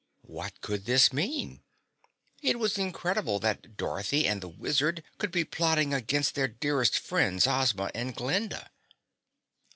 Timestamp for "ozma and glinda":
7.45-8.71